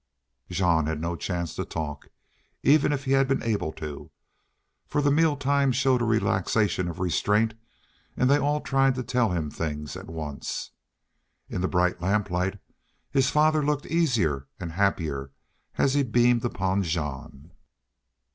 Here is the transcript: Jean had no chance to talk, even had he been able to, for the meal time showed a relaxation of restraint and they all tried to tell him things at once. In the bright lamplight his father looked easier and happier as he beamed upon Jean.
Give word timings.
Jean 0.49 0.87
had 0.87 0.99
no 0.99 1.15
chance 1.15 1.53
to 1.53 1.63
talk, 1.63 2.07
even 2.63 2.89
had 2.91 3.01
he 3.01 3.23
been 3.23 3.43
able 3.43 3.71
to, 3.71 4.09
for 4.87 4.99
the 4.99 5.11
meal 5.11 5.37
time 5.37 5.71
showed 5.71 6.01
a 6.01 6.05
relaxation 6.05 6.87
of 6.87 6.99
restraint 6.99 7.53
and 8.17 8.27
they 8.27 8.39
all 8.39 8.61
tried 8.61 8.95
to 8.95 9.03
tell 9.03 9.29
him 9.29 9.51
things 9.51 9.95
at 9.95 10.07
once. 10.07 10.71
In 11.49 11.61
the 11.61 11.67
bright 11.67 12.01
lamplight 12.01 12.57
his 13.11 13.29
father 13.29 13.63
looked 13.63 13.85
easier 13.85 14.47
and 14.59 14.71
happier 14.71 15.33
as 15.77 15.93
he 15.93 16.01
beamed 16.01 16.43
upon 16.43 16.81
Jean. 16.81 17.51